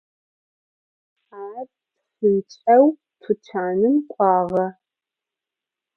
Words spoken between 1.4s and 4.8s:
Ar psınç'eu tuçanım k'uağe.